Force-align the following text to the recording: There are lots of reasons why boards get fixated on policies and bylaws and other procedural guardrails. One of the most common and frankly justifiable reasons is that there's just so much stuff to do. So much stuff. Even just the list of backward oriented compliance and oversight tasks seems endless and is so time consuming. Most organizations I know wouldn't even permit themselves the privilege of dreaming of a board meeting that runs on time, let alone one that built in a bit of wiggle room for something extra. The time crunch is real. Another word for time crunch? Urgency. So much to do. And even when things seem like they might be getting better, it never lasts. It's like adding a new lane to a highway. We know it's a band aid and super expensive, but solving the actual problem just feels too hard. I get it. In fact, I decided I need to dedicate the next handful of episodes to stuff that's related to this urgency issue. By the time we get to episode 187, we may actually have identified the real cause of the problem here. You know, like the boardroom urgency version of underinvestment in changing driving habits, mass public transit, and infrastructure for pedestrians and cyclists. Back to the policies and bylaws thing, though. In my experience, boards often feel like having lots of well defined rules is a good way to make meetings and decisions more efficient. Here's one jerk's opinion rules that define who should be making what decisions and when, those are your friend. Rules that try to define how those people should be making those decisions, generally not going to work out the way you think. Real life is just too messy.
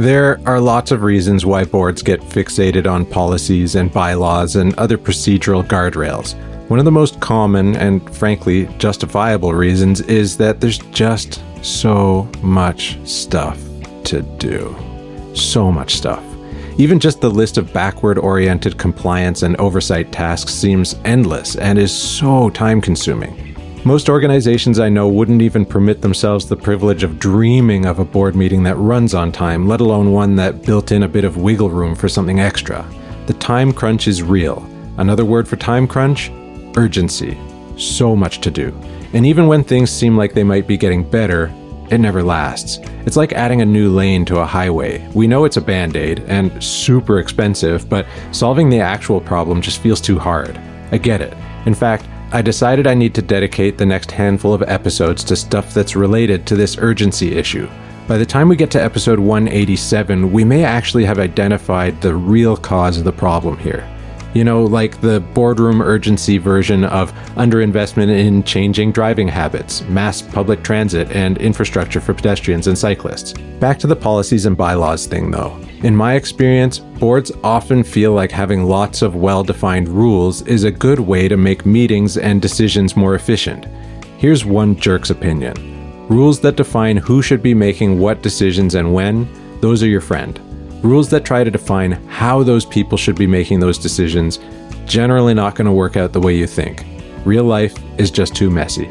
There 0.00 0.40
are 0.46 0.62
lots 0.62 0.92
of 0.92 1.02
reasons 1.02 1.44
why 1.44 1.64
boards 1.64 2.00
get 2.00 2.22
fixated 2.22 2.90
on 2.90 3.04
policies 3.04 3.74
and 3.74 3.92
bylaws 3.92 4.56
and 4.56 4.72
other 4.78 4.96
procedural 4.96 5.62
guardrails. 5.62 6.32
One 6.70 6.78
of 6.78 6.86
the 6.86 6.90
most 6.90 7.20
common 7.20 7.76
and 7.76 8.00
frankly 8.16 8.64
justifiable 8.78 9.52
reasons 9.52 10.00
is 10.00 10.38
that 10.38 10.58
there's 10.58 10.78
just 10.78 11.42
so 11.62 12.30
much 12.40 12.98
stuff 13.06 13.62
to 14.04 14.22
do. 14.38 14.74
So 15.34 15.70
much 15.70 15.96
stuff. 15.96 16.24
Even 16.78 16.98
just 16.98 17.20
the 17.20 17.28
list 17.28 17.58
of 17.58 17.70
backward 17.74 18.16
oriented 18.16 18.78
compliance 18.78 19.42
and 19.42 19.54
oversight 19.56 20.12
tasks 20.12 20.54
seems 20.54 20.96
endless 21.04 21.56
and 21.56 21.78
is 21.78 21.92
so 21.92 22.48
time 22.48 22.80
consuming. 22.80 23.49
Most 23.84 24.10
organizations 24.10 24.78
I 24.78 24.90
know 24.90 25.08
wouldn't 25.08 25.40
even 25.40 25.64
permit 25.64 26.02
themselves 26.02 26.46
the 26.46 26.56
privilege 26.56 27.02
of 27.02 27.18
dreaming 27.18 27.86
of 27.86 27.98
a 27.98 28.04
board 28.04 28.36
meeting 28.36 28.62
that 28.64 28.76
runs 28.76 29.14
on 29.14 29.32
time, 29.32 29.66
let 29.66 29.80
alone 29.80 30.12
one 30.12 30.36
that 30.36 30.60
built 30.60 30.92
in 30.92 31.04
a 31.04 31.08
bit 31.08 31.24
of 31.24 31.38
wiggle 31.38 31.70
room 31.70 31.94
for 31.94 32.06
something 32.06 32.40
extra. 32.40 32.86
The 33.24 33.32
time 33.32 33.72
crunch 33.72 34.06
is 34.06 34.22
real. 34.22 34.68
Another 34.98 35.24
word 35.24 35.48
for 35.48 35.56
time 35.56 35.88
crunch? 35.88 36.30
Urgency. 36.76 37.38
So 37.78 38.14
much 38.14 38.42
to 38.42 38.50
do. 38.50 38.78
And 39.14 39.24
even 39.24 39.46
when 39.46 39.64
things 39.64 39.90
seem 39.90 40.14
like 40.14 40.34
they 40.34 40.44
might 40.44 40.66
be 40.66 40.76
getting 40.76 41.02
better, 41.02 41.50
it 41.90 41.98
never 41.98 42.22
lasts. 42.22 42.80
It's 43.06 43.16
like 43.16 43.32
adding 43.32 43.62
a 43.62 43.64
new 43.64 43.88
lane 43.88 44.26
to 44.26 44.40
a 44.40 44.46
highway. 44.46 45.08
We 45.14 45.26
know 45.26 45.46
it's 45.46 45.56
a 45.56 45.62
band 45.62 45.96
aid 45.96 46.20
and 46.26 46.62
super 46.62 47.18
expensive, 47.18 47.88
but 47.88 48.06
solving 48.30 48.68
the 48.68 48.80
actual 48.80 49.22
problem 49.22 49.62
just 49.62 49.80
feels 49.80 50.02
too 50.02 50.18
hard. 50.18 50.58
I 50.92 50.98
get 50.98 51.22
it. 51.22 51.34
In 51.64 51.74
fact, 51.74 52.06
I 52.32 52.42
decided 52.42 52.86
I 52.86 52.94
need 52.94 53.14
to 53.14 53.22
dedicate 53.22 53.76
the 53.76 53.86
next 53.86 54.12
handful 54.12 54.54
of 54.54 54.62
episodes 54.62 55.24
to 55.24 55.34
stuff 55.34 55.74
that's 55.74 55.96
related 55.96 56.46
to 56.46 56.54
this 56.54 56.78
urgency 56.78 57.36
issue. 57.36 57.68
By 58.06 58.18
the 58.18 58.26
time 58.26 58.48
we 58.48 58.54
get 58.54 58.70
to 58.70 58.82
episode 58.82 59.18
187, 59.18 60.30
we 60.30 60.44
may 60.44 60.62
actually 60.62 61.04
have 61.06 61.18
identified 61.18 62.00
the 62.00 62.14
real 62.14 62.56
cause 62.56 62.98
of 62.98 63.04
the 63.04 63.10
problem 63.10 63.58
here. 63.58 63.84
You 64.32 64.44
know, 64.44 64.62
like 64.62 65.00
the 65.00 65.20
boardroom 65.20 65.82
urgency 65.82 66.38
version 66.38 66.84
of 66.84 67.12
underinvestment 67.36 68.10
in 68.10 68.44
changing 68.44 68.92
driving 68.92 69.26
habits, 69.26 69.82
mass 69.82 70.22
public 70.22 70.62
transit, 70.62 71.10
and 71.10 71.36
infrastructure 71.38 72.00
for 72.00 72.14
pedestrians 72.14 72.68
and 72.68 72.78
cyclists. 72.78 73.32
Back 73.58 73.78
to 73.80 73.86
the 73.86 73.96
policies 73.96 74.46
and 74.46 74.56
bylaws 74.56 75.06
thing, 75.06 75.30
though. 75.30 75.58
In 75.82 75.96
my 75.96 76.14
experience, 76.14 76.78
boards 76.78 77.32
often 77.42 77.82
feel 77.82 78.12
like 78.12 78.30
having 78.30 78.64
lots 78.64 79.02
of 79.02 79.16
well 79.16 79.42
defined 79.42 79.88
rules 79.88 80.42
is 80.42 80.64
a 80.64 80.70
good 80.70 81.00
way 81.00 81.26
to 81.26 81.36
make 81.36 81.66
meetings 81.66 82.16
and 82.16 82.40
decisions 82.40 82.96
more 82.96 83.14
efficient. 83.14 83.66
Here's 84.18 84.44
one 84.44 84.76
jerk's 84.76 85.10
opinion 85.10 85.54
rules 86.08 86.40
that 86.40 86.56
define 86.56 86.96
who 86.96 87.22
should 87.22 87.42
be 87.42 87.54
making 87.54 87.98
what 87.98 88.20
decisions 88.20 88.74
and 88.74 88.92
when, 88.92 89.28
those 89.60 89.80
are 89.82 89.88
your 89.88 90.00
friend. 90.00 90.40
Rules 90.82 91.10
that 91.10 91.24
try 91.24 91.44
to 91.44 91.50
define 91.50 91.92
how 92.08 92.42
those 92.42 92.64
people 92.64 92.96
should 92.96 93.16
be 93.16 93.26
making 93.26 93.60
those 93.60 93.78
decisions, 93.78 94.38
generally 94.86 95.34
not 95.34 95.54
going 95.54 95.66
to 95.66 95.72
work 95.72 95.96
out 95.96 96.12
the 96.12 96.20
way 96.20 96.34
you 96.34 96.46
think. 96.46 96.86
Real 97.26 97.44
life 97.44 97.76
is 97.98 98.10
just 98.10 98.34
too 98.34 98.50
messy. 98.50 98.88